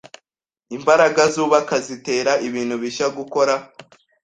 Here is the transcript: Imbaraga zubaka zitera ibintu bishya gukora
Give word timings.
Imbaraga 0.75 1.21
zubaka 1.33 1.75
zitera 1.85 2.31
ibintu 2.47 2.75
bishya 2.83 3.07
gukora 3.17 3.53